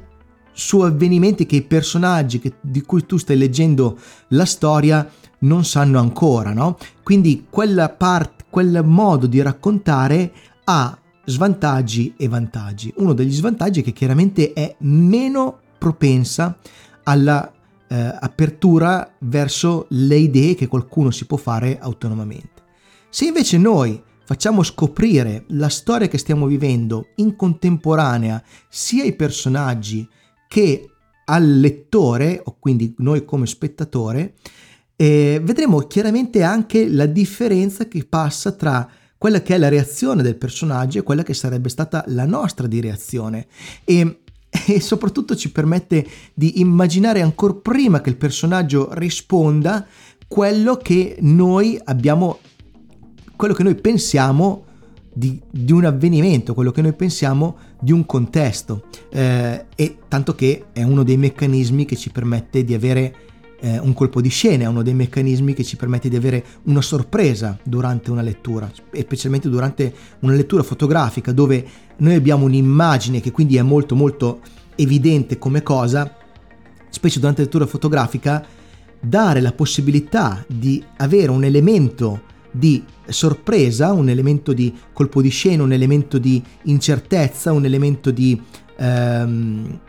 su 0.50 0.80
avvenimenti 0.80 1.44
che 1.44 1.56
i 1.56 1.62
personaggi 1.62 2.38
che, 2.38 2.54
di 2.62 2.80
cui 2.80 3.04
tu 3.04 3.18
stai 3.18 3.36
leggendo 3.36 3.98
la 4.28 4.46
storia 4.46 5.06
non 5.40 5.64
sanno 5.66 5.98
ancora, 5.98 6.54
no? 6.54 6.78
Quindi 7.02 7.46
quella 7.50 7.90
parte, 7.90 8.44
quel 8.48 8.82
modo 8.82 9.26
di 9.26 9.42
raccontare 9.42 10.32
ha 10.64 10.98
svantaggi 11.26 12.14
e 12.16 12.28
vantaggi. 12.28 12.90
Uno 12.96 13.12
degli 13.12 13.32
svantaggi 13.32 13.80
è 13.80 13.84
che 13.84 13.92
chiaramente 13.92 14.54
è 14.54 14.74
meno 14.78 15.58
propensa 15.76 16.56
alla 17.02 17.52
eh, 17.88 18.16
apertura 18.20 19.12
verso 19.18 19.84
le 19.90 20.16
idee 20.16 20.54
che 20.54 20.66
qualcuno 20.66 21.10
si 21.10 21.26
può 21.26 21.36
fare 21.36 21.78
autonomamente. 21.78 22.62
Se 23.10 23.26
invece 23.26 23.58
noi 23.58 24.02
facciamo 24.24 24.62
scoprire 24.62 25.44
la 25.48 25.68
storia 25.68 26.08
che 26.08 26.18
stiamo 26.18 26.46
vivendo 26.46 27.08
in 27.16 27.36
contemporanea 27.36 28.42
sia 28.68 29.02
ai 29.02 29.14
personaggi 29.14 30.08
che 30.48 30.88
al 31.26 31.58
lettore, 31.58 32.40
o 32.44 32.56
quindi 32.58 32.94
noi 32.98 33.24
come 33.24 33.46
spettatore, 33.46 34.34
eh, 34.96 35.40
vedremo 35.42 35.78
chiaramente 35.80 36.42
anche 36.42 36.88
la 36.88 37.06
differenza 37.06 37.88
che 37.88 38.04
passa 38.04 38.52
tra 38.52 38.88
quella 39.16 39.42
che 39.42 39.54
è 39.54 39.58
la 39.58 39.68
reazione 39.68 40.22
del 40.22 40.36
personaggio 40.36 40.98
e 40.98 41.02
quella 41.02 41.22
che 41.22 41.34
sarebbe 41.34 41.68
stata 41.68 42.04
la 42.08 42.26
nostra 42.26 42.66
di 42.66 42.80
reazione. 42.80 43.46
E, 43.84 44.20
e 44.66 44.80
soprattutto 44.80 45.34
ci 45.34 45.50
permette 45.50 46.06
di 46.34 46.60
immaginare 46.60 47.22
ancora 47.22 47.54
prima 47.54 48.00
che 48.00 48.10
il 48.10 48.16
personaggio 48.16 48.90
risponda 48.92 49.86
quello 50.28 50.76
che 50.76 51.16
noi 51.20 51.80
abbiamo, 51.84 52.38
quello 53.36 53.54
che 53.54 53.62
noi 53.62 53.74
pensiamo 53.74 54.64
di, 55.12 55.40
di, 55.48 55.72
un 55.72 55.84
avvenimento, 55.84 56.54
quello 56.54 56.72
che 56.72 56.82
noi 56.82 56.92
pensiamo 56.92 57.56
di 57.80 57.92
un 57.92 58.04
contesto. 58.04 58.84
Eh, 59.10 59.66
e 59.74 59.98
tanto 60.08 60.34
che 60.34 60.66
è 60.72 60.82
uno 60.82 61.02
dei 61.04 61.16
meccanismi 61.16 61.84
che 61.84 61.96
ci 61.96 62.10
permette 62.10 62.64
di 62.64 62.74
avere 62.74 63.14
eh, 63.60 63.78
un 63.78 63.94
colpo 63.94 64.20
di 64.20 64.28
scena, 64.28 64.64
è 64.64 64.66
uno 64.66 64.82
dei 64.82 64.94
meccanismi 64.94 65.54
che 65.54 65.64
ci 65.64 65.76
permette 65.76 66.08
di 66.08 66.16
avere 66.16 66.44
una 66.64 66.82
sorpresa 66.82 67.58
durante 67.62 68.10
una 68.10 68.22
lettura, 68.22 68.70
specialmente 68.92 69.48
durante 69.48 69.94
una 70.20 70.34
lettura 70.34 70.62
fotografica 70.62 71.32
dove 71.32 71.64
noi 71.98 72.14
abbiamo 72.14 72.44
un'immagine 72.44 73.20
che 73.20 73.30
quindi 73.30 73.56
è 73.56 73.62
molto 73.62 73.94
molto 73.94 74.40
evidente 74.74 75.38
come 75.38 75.62
cosa, 75.62 76.14
specie 76.90 77.18
durante 77.18 77.40
la 77.40 77.46
lettura 77.46 77.66
fotografica, 77.66 78.44
dare 79.00 79.40
la 79.40 79.52
possibilità 79.52 80.44
di 80.46 80.82
avere 80.96 81.30
un 81.30 81.44
elemento 81.44 82.32
di 82.56 82.84
sorpresa, 83.06 83.92
un 83.92 84.08
elemento 84.08 84.52
di 84.52 84.72
colpo 84.92 85.20
di 85.20 85.28
scena, 85.28 85.64
un 85.64 85.72
elemento 85.72 86.18
di 86.18 86.40
incertezza, 86.62 87.50
un 87.50 87.64
elemento 87.64 88.12
di 88.12 88.40
ehm, 88.76 89.80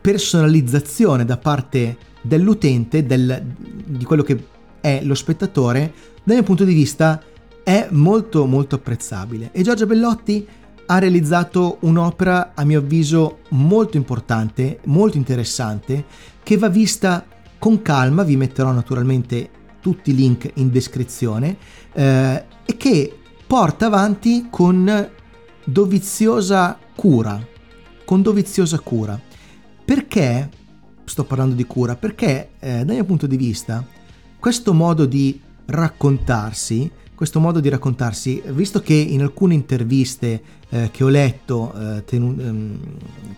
personalizzazione 0.00 1.26
da 1.26 1.36
parte 1.36 1.96
dell'utente, 2.22 3.04
del, 3.04 3.44
di 3.84 4.04
quello 4.04 4.22
che 4.22 4.44
è 4.80 5.00
lo 5.02 5.14
spettatore, 5.14 5.92
dal 6.24 6.36
mio 6.36 6.44
punto 6.44 6.64
di 6.64 6.72
vista 6.72 7.22
è 7.62 7.88
molto 7.90 8.46
molto 8.46 8.76
apprezzabile. 8.76 9.50
E 9.52 9.62
Giorgia 9.62 9.84
Bellotti 9.84 10.46
ha 10.86 10.98
realizzato 10.98 11.78
un'opera 11.80 12.52
a 12.54 12.64
mio 12.64 12.78
avviso 12.78 13.40
molto 13.50 13.98
importante, 13.98 14.78
molto 14.84 15.18
interessante, 15.18 16.04
che 16.42 16.56
va 16.56 16.68
vista 16.68 17.26
con 17.58 17.82
calma, 17.82 18.22
vi 18.22 18.36
metterò 18.36 18.70
naturalmente 18.72 19.50
tutti 19.86 20.10
i 20.10 20.16
link 20.16 20.50
in 20.54 20.72
descrizione, 20.72 21.56
eh, 21.92 22.44
e 22.64 22.76
che 22.76 23.16
porta 23.46 23.86
avanti 23.86 24.48
con 24.50 25.08
doviziosa 25.62 26.76
cura, 26.96 27.40
con 28.04 28.20
doviziosa 28.20 28.80
cura. 28.80 29.20
Perché 29.84 30.50
sto 31.04 31.22
parlando 31.22 31.54
di 31.54 31.64
cura? 31.66 31.94
Perché 31.94 32.48
eh, 32.58 32.84
dal 32.84 32.96
mio 32.96 33.04
punto 33.04 33.28
di 33.28 33.36
vista 33.36 33.86
questo 34.40 34.74
modo 34.74 35.06
di 35.06 35.40
raccontarsi, 35.66 36.90
questo 37.14 37.38
modo 37.38 37.60
di 37.60 37.68
raccontarsi, 37.68 38.42
visto 38.46 38.80
che 38.80 38.94
in 38.94 39.22
alcune 39.22 39.54
interviste 39.54 40.42
eh, 40.68 40.90
che 40.90 41.04
ho 41.04 41.08
letto, 41.08 41.72
eh, 41.72 42.04
tenu- 42.04 42.40
ehm, 42.40 42.80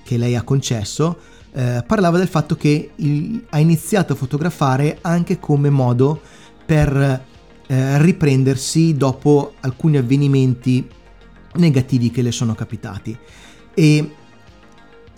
che 0.02 0.16
lei 0.16 0.34
ha 0.34 0.42
concesso, 0.42 1.18
eh, 1.52 1.84
parlava 1.86 2.16
del 2.16 2.28
fatto 2.28 2.56
che 2.56 2.92
il, 2.94 3.44
ha 3.50 3.58
iniziato 3.58 4.14
a 4.14 4.16
fotografare 4.16 4.98
anche 5.02 5.38
come 5.38 5.68
modo 5.70 6.20
per 6.68 7.24
eh, 7.66 8.02
riprendersi 8.02 8.94
dopo 8.94 9.54
alcuni 9.60 9.96
avvenimenti 9.96 10.86
negativi 11.54 12.10
che 12.10 12.20
le 12.20 12.30
sono 12.30 12.54
capitati. 12.54 13.16
E 13.72 14.10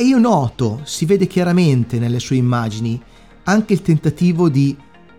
e 0.00 0.04
io 0.04 0.16
noto, 0.16 0.80
si 0.84 1.04
vede 1.04 1.26
chiaramente 1.26 1.98
nelle 1.98 2.20
sue 2.20 2.36
immagini, 2.36 2.98
anche 3.44 3.74
il 3.74 3.82
tentativo 3.82 4.48
di 4.48 4.74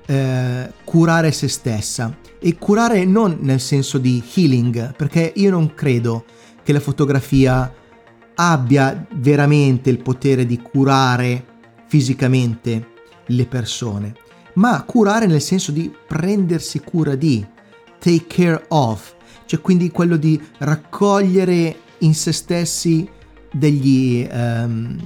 eh, 0.07 0.71
curare 0.83 1.31
se 1.31 1.47
stessa. 1.50 2.17
E 2.39 2.57
curare 2.57 3.05
non 3.05 3.38
nel 3.41 3.59
senso 3.59 4.00
di 4.00 4.23
healing, 4.33 4.95
perché 4.95 5.33
io 5.35 5.51
non 5.51 5.75
credo 5.75 6.25
che 6.63 6.73
la 6.73 6.79
fotografia 6.79 7.71
abbia 8.33 9.05
veramente 9.17 9.91
il 9.91 10.01
potere 10.01 10.47
di 10.47 10.59
curare 10.59 11.45
fisicamente 11.85 12.88
le 13.27 13.45
persone, 13.45 14.15
ma 14.53 14.84
curare 14.84 15.25
nel 15.25 15.41
senso 15.41 15.72
di 15.72 15.91
prendersi 16.08 16.79
cura 16.79 17.15
di, 17.15 17.46
take 18.00 18.25
care 18.27 18.65
of, 18.70 19.15
cioè 19.46 19.62
quindi 19.62 19.89
quello 19.91 20.17
di 20.17 20.41
raccogliere 20.60 21.75
in 22.00 22.13
se 22.13 22.31
stessi 22.31 23.08
degli, 23.51 24.27
um, 24.31 24.98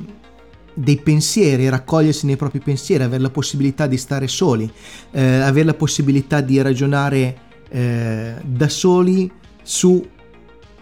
dei 0.73 0.97
pensieri, 0.97 1.69
raccogliersi 1.69 2.25
nei 2.25 2.37
propri 2.37 2.59
pensieri, 2.59 3.03
avere 3.03 3.21
la 3.21 3.29
possibilità 3.29 3.87
di 3.87 3.97
stare 3.97 4.27
soli, 4.27 4.71
eh, 5.11 5.21
avere 5.21 5.65
la 5.65 5.73
possibilità 5.73 6.41
di 6.41 6.61
ragionare 6.61 7.37
eh, 7.69 8.35
da 8.43 8.69
soli 8.69 9.31
su 9.61 10.03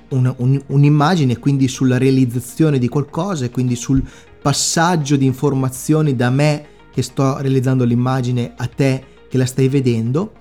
un, 0.09 0.33
un, 0.37 0.61
un'immagine, 0.67 1.39
quindi 1.39 1.67
sulla 1.67 1.97
realizzazione 1.97 2.77
di 2.77 2.87
qualcosa 2.87 3.49
quindi 3.49 3.75
sul 3.75 4.03
passaggio 4.41 5.15
di 5.15 5.25
informazioni 5.25 6.15
da 6.15 6.29
me 6.29 6.65
che 6.93 7.01
sto 7.01 7.37
realizzando 7.39 7.83
l'immagine 7.83 8.53
a 8.55 8.67
te 8.67 9.03
che 9.29 9.37
la 9.37 9.45
stai 9.45 9.67
vedendo. 9.67 10.33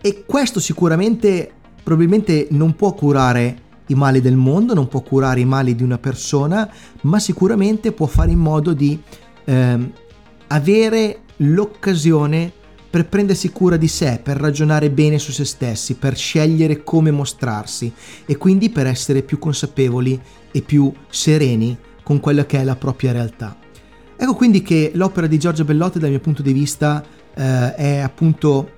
E 0.00 0.24
questo 0.26 0.60
sicuramente 0.60 1.52
probabilmente 1.82 2.48
non 2.50 2.74
può 2.74 2.94
curare 2.94 3.62
i 3.88 3.94
mali 3.94 4.20
del 4.20 4.36
mondo, 4.36 4.74
non 4.74 4.88
può 4.88 5.00
curare 5.02 5.40
i 5.40 5.44
mali 5.44 5.74
di 5.74 5.82
una 5.82 5.98
persona, 5.98 6.70
ma 7.02 7.18
sicuramente 7.18 7.92
può 7.92 8.06
fare 8.06 8.30
in 8.30 8.38
modo 8.38 8.72
di 8.72 8.98
eh, 9.44 9.90
avere 10.48 11.18
l'occasione 11.38 12.50
per 12.88 13.08
prendersi 13.08 13.50
cura 13.50 13.76
di 13.76 13.88
sé, 13.88 14.20
per 14.22 14.36
ragionare 14.36 14.88
bene 14.88 15.18
su 15.18 15.32
se 15.32 15.44
stessi, 15.44 15.94
per 15.94 16.16
scegliere 16.16 16.84
come 16.84 17.10
mostrarsi 17.10 17.92
e 18.24 18.36
quindi 18.36 18.70
per 18.70 18.86
essere 18.86 19.22
più 19.22 19.38
consapevoli 19.38 20.18
e 20.52 20.62
più 20.62 20.92
sereni 21.08 21.76
con 22.04 22.20
quella 22.20 22.46
che 22.46 22.60
è 22.60 22.64
la 22.64 22.76
propria 22.76 23.12
realtà. 23.12 23.63
Ecco 24.16 24.34
quindi 24.34 24.62
che 24.62 24.92
l'opera 24.94 25.26
di 25.26 25.38
Giorgio 25.38 25.64
Bellotti 25.64 25.98
dal 25.98 26.10
mio 26.10 26.20
punto 26.20 26.42
di 26.42 26.52
vista 26.52 27.04
eh, 27.34 27.74
è 27.74 27.98
appunto 27.98 28.70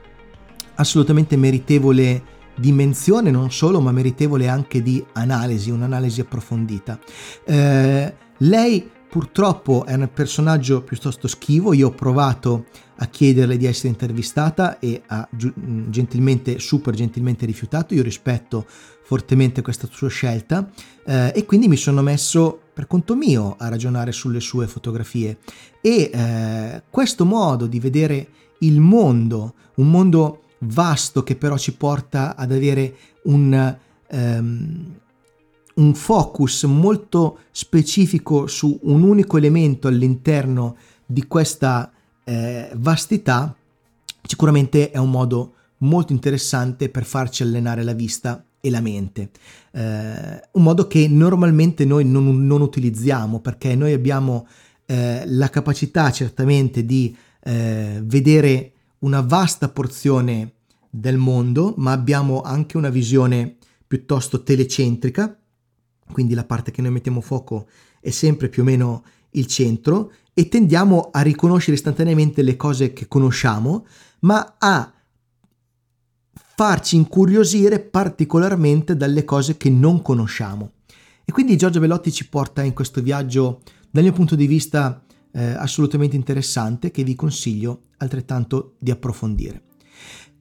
assolutamente 0.77 1.37
meritevole 1.37 2.35
di 2.57 2.73
menzione 2.73 3.31
non 3.31 3.51
solo 3.51 3.81
ma 3.81 3.93
meritevole 3.93 4.49
anche 4.49 4.83
di 4.83 5.05
analisi, 5.13 5.71
un'analisi 5.71 6.21
approfondita. 6.21 6.99
Eh, 7.45 8.15
lei 8.39 8.91
purtroppo 9.09 9.85
è 9.87 9.95
un 9.95 10.11
personaggio 10.13 10.83
piuttosto 10.83 11.29
schivo, 11.29 11.73
io 11.73 11.89
ho 11.89 11.93
provato 11.93 12.67
a 12.97 13.07
chiederle 13.07 13.57
di 13.57 13.67
essere 13.67 13.89
intervistata 13.89 14.79
e 14.79 15.03
ha 15.07 15.29
gentilmente, 15.31 16.59
super 16.59 16.95
gentilmente 16.95 17.47
rifiutato, 17.47 17.95
io 17.95 18.03
rispetto 18.03 18.67
fortemente 19.05 19.63
questa 19.63 19.89
sua 19.91 20.09
scelta 20.09 20.69
eh, 21.07 21.33
e 21.35 21.45
quindi 21.45 21.69
mi 21.69 21.77
sono 21.77 22.03
messo 22.03 22.61
per 22.77 22.87
conto 22.87 23.17
mio 23.17 23.55
a 23.59 23.69
ragionare 23.69 24.13
sulle 24.13 24.41
sue 24.41 24.67
fotografie. 24.67 25.39
E 25.81 26.11
eh, 26.13 26.83
questo 26.91 27.25
modo 27.25 27.65
di 27.65 27.81
vedere 27.81 28.29
il 28.59 28.81
mondo, 28.81 29.55
un 29.77 29.91
mondo 29.91 30.43
vasto 30.59 31.23
che 31.23 31.37
però 31.37 31.57
ci 31.57 31.75
porta 31.75 32.37
ad 32.37 32.53
avere 32.53 32.95
un, 33.23 33.77
um, 34.11 34.95
un 35.77 35.95
focus 35.95 36.65
molto 36.65 37.39
specifico 37.51 38.47
su 38.47 38.79
un 38.83 39.03
unico 39.03 39.39
elemento 39.39 39.89
all'interno 39.89 40.77
di 41.07 41.27
questa 41.27 41.91
eh, 42.25 42.71
vastità, 42.75 43.57
sicuramente 44.23 44.91
è 44.91 44.99
un 44.99 45.11
modo 45.11 45.55
molto 45.79 46.13
interessante 46.13 46.91
per 46.91 47.07
farci 47.07 47.43
allenare 47.43 47.83
la 47.83 47.95
vista 47.95 48.45
e 48.61 48.71
la 48.71 48.81
mente. 48.81 49.31
Eh, 49.73 50.49
un 50.53 50.63
modo 50.63 50.87
che 50.87 51.09
normalmente 51.09 51.85
noi 51.85 52.05
non, 52.05 52.47
non 52.47 52.61
utilizziamo 52.61 53.41
perché 53.41 53.75
noi 53.75 53.93
abbiamo 53.93 54.47
eh, 54.87 55.25
la 55.27 55.51
capacità 55.51 56.11
certamente 56.11 56.85
di 56.85 57.17
eh, 57.43 58.01
vedere 58.05 58.73
una 59.01 59.21
vasta 59.21 59.69
porzione 59.69 60.53
del 60.91 61.19
mondo, 61.19 61.75
ma 61.77 61.93
abbiamo 61.93 62.43
anche 62.43 62.77
una 62.77 62.89
visione 62.89 63.57
piuttosto 63.87 64.43
telecentrica, 64.43 65.39
quindi 66.11 66.35
la 66.35 66.45
parte 66.45 66.71
che 66.71 66.83
noi 66.83 66.93
mettiamo 66.93 67.21
fuoco 67.21 67.67
è 68.01 68.11
sempre 68.11 68.49
più 68.49 68.63
o 68.63 68.65
meno 68.65 69.05
il 69.31 69.47
centro 69.47 70.13
e 70.33 70.49
tendiamo 70.49 71.11
a 71.13 71.21
riconoscere 71.21 71.77
istantaneamente 71.77 72.43
le 72.43 72.57
cose 72.57 72.93
che 72.93 73.07
conosciamo, 73.09 73.87
ma 74.21 74.57
a 74.59 74.93
farci 76.59 76.97
incuriosire 76.97 77.81
particolarmente 77.81 78.97
dalle 78.97 79.25
cose 79.25 79.59
che 79.59 79.69
non 79.69 80.01
conosciamo. 80.01 80.73
E 81.23 81.31
quindi 81.31 81.57
Giorgio 81.59 81.81
Bellotti 81.81 82.11
ci 82.11 82.29
porta 82.31 82.63
in 82.63 82.73
questo 82.73 83.03
viaggio, 83.03 83.61
dal 83.91 84.03
mio 84.03 84.15
punto 84.15 84.35
di 84.35 84.47
vista, 84.47 85.05
eh, 85.33 85.45
assolutamente 85.45 86.17
interessante 86.17 86.91
che 86.91 87.05
vi 87.05 87.15
consiglio 87.15 87.83
altrettanto 87.99 88.77
di 88.79 88.91
approfondire. 88.91 89.65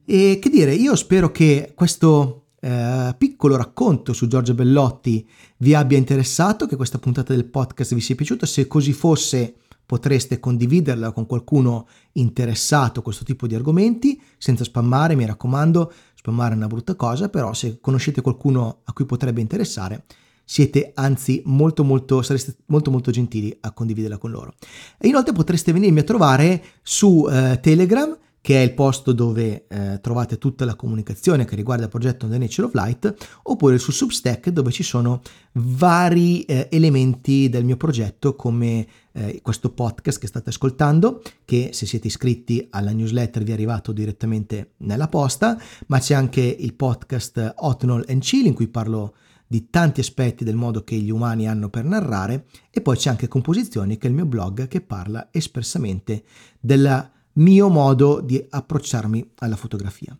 E 0.06 0.38
che 0.40 0.48
dire, 0.48 0.72
io 0.74 0.96
spero 0.96 1.30
che 1.30 1.72
questo 1.74 2.46
eh, 2.60 3.14
piccolo 3.18 3.56
racconto 3.56 4.14
su 4.14 4.26
Giorgio 4.26 4.54
Bellotti 4.54 5.28
vi 5.58 5.74
abbia 5.74 5.98
interessato, 5.98 6.66
che 6.66 6.76
questa 6.76 6.98
puntata 6.98 7.34
del 7.34 7.44
podcast 7.44 7.92
vi 7.92 8.00
sia 8.00 8.14
piaciuta. 8.14 8.46
Se 8.46 8.66
così 8.66 8.94
fosse, 8.94 9.56
potreste 9.86 10.40
condividerla 10.40 11.12
con 11.12 11.26
qualcuno 11.26 11.86
interessato 12.12 13.00
a 13.00 13.02
questo 13.02 13.24
tipo 13.24 13.46
di 13.46 13.54
argomenti, 13.54 14.20
senza 14.36 14.64
spammare, 14.64 15.14
mi 15.14 15.24
raccomando, 15.24 15.92
spammare 16.14 16.54
è 16.54 16.56
una 16.56 16.66
brutta 16.66 16.96
cosa, 16.96 17.28
però 17.28 17.54
se 17.54 17.78
conoscete 17.80 18.20
qualcuno 18.20 18.80
a 18.84 18.92
cui 18.92 19.06
potrebbe 19.06 19.40
interessare, 19.40 20.04
siete 20.44 20.92
anzi 20.94 21.42
molto 21.46 21.82
molto 21.82 22.22
sareste 22.22 22.56
molto 22.66 22.90
molto 22.92 23.10
gentili 23.10 23.56
a 23.60 23.72
condividerla 23.72 24.18
con 24.18 24.30
loro. 24.30 24.54
E 24.98 25.08
inoltre 25.08 25.32
potreste 25.32 25.72
venirmi 25.72 26.00
a 26.00 26.04
trovare 26.04 26.62
su 26.82 27.26
eh, 27.28 27.58
Telegram 27.60 28.16
che 28.46 28.62
è 28.62 28.64
il 28.64 28.74
posto 28.74 29.10
dove 29.10 29.66
eh, 29.66 29.98
trovate 30.00 30.38
tutta 30.38 30.64
la 30.64 30.76
comunicazione 30.76 31.44
che 31.44 31.56
riguarda 31.56 31.82
il 31.82 31.90
progetto 31.90 32.28
The 32.28 32.38
Nature 32.38 32.68
of 32.68 32.74
Light, 32.74 33.40
oppure 33.42 33.76
su 33.76 33.90
Substack 33.90 34.50
dove 34.50 34.70
ci 34.70 34.84
sono 34.84 35.20
vari 35.54 36.42
eh, 36.42 36.68
elementi 36.70 37.48
del 37.48 37.64
mio 37.64 37.76
progetto 37.76 38.36
come 38.36 38.86
eh, 39.10 39.40
questo 39.42 39.72
podcast 39.72 40.20
che 40.20 40.28
state 40.28 40.50
ascoltando, 40.50 41.22
che 41.44 41.70
se 41.72 41.86
siete 41.86 42.06
iscritti 42.06 42.64
alla 42.70 42.92
newsletter 42.92 43.42
vi 43.42 43.50
è 43.50 43.54
arrivato 43.54 43.90
direttamente 43.90 44.74
nella 44.76 45.08
posta, 45.08 45.60
ma 45.88 45.98
c'è 45.98 46.14
anche 46.14 46.42
il 46.42 46.74
podcast 46.74 47.54
Otnol 47.56 48.04
and 48.08 48.22
Chill 48.22 48.46
in 48.46 48.54
cui 48.54 48.68
parlo 48.68 49.16
di 49.44 49.70
tanti 49.70 49.98
aspetti 49.98 50.44
del 50.44 50.54
modo 50.54 50.84
che 50.84 50.94
gli 50.94 51.10
umani 51.10 51.48
hanno 51.48 51.68
per 51.68 51.82
narrare 51.82 52.46
e 52.70 52.80
poi 52.80 52.96
c'è 52.96 53.10
anche 53.10 53.26
Composizioni 53.26 53.98
che 53.98 54.06
è 54.06 54.10
il 54.10 54.14
mio 54.14 54.26
blog 54.26 54.68
che 54.68 54.82
parla 54.82 55.30
espressamente 55.32 56.22
della 56.60 57.10
mio 57.36 57.68
modo 57.68 58.20
di 58.20 58.44
approcciarmi 58.48 59.32
alla 59.36 59.56
fotografia. 59.56 60.16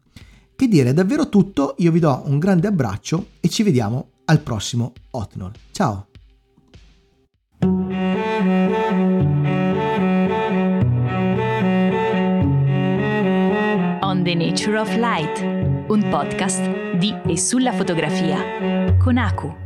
Che 0.57 0.69
dire, 0.69 0.91
è 0.91 0.95
davvero 0.95 1.29
tutto, 1.29 1.75
io 1.79 1.93
vi 1.93 2.01
do 2.01 2.23
un 2.25 2.39
grande 2.39 2.67
abbraccio 2.67 3.27
e 3.41 3.49
ci 3.49 3.63
vediamo 3.63 4.11
al 4.25 4.41
prossimo 4.41 4.93
Otnol. 5.11 5.53
Ciao! 5.71 6.07
On 14.01 14.23
the 14.23 14.35
Nature 14.35 14.79
of 14.79 14.97
Light, 14.97 15.41
un 15.89 16.09
podcast 16.09 16.97
di 16.97 17.15
e 17.27 17.39
sulla 17.39 17.73
fotografia 17.73 18.97
con 18.99 19.19
Aku. 19.19 19.66